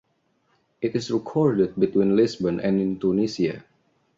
[0.81, 3.63] It is recorded between Lisbon and Tunisia.